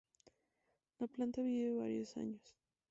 La 0.97 1.05
planta 1.05 1.43
vive 1.43 1.75
varios 1.75 2.17
años. 2.17 2.55